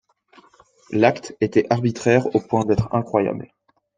L’acte 0.89 1.37
était 1.41 1.67
arbitraire 1.69 2.35
au 2.35 2.39
point 2.41 2.65
d’être 2.65 2.89
incroyable. 2.91 3.49